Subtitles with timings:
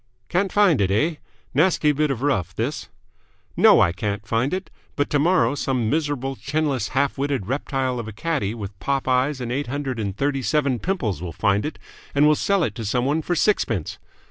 [0.29, 1.17] "Can't find it, eh?
[1.53, 2.89] Nasty bit of rough, this!"
[3.55, 4.71] "No, I can't find it.
[4.95, 9.51] But tomorrow some miserable, chinless, half witted reptile of a caddie with pop eyes and
[9.51, 11.77] eight hundred and thirty seven pimples will find it,
[12.15, 13.99] and will sell it to someone for sixpence!